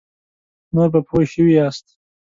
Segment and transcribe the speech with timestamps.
[0.73, 1.85] نور به پوه شوي یاست.